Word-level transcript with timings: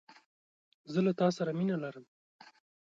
زه 0.91 0.99
له 1.05 1.11
تاسره 1.21 1.51
مینه 1.57 1.75
لرم 1.83 2.05